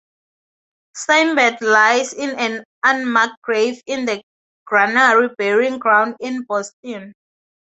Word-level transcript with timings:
Smybert 0.97 1.61
lies 1.61 2.11
in 2.13 2.31
an 2.39 2.63
unmarked 2.83 3.39
grave 3.43 3.79
in 3.85 4.05
the 4.05 4.23
Granary 4.65 5.29
Burying 5.37 5.77
Ground 5.77 6.15
in 6.19 6.41
Boston. 6.45 7.13